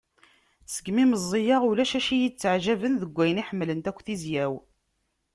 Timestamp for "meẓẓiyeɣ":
1.11-1.61